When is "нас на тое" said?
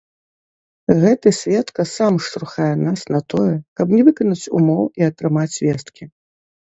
2.85-3.51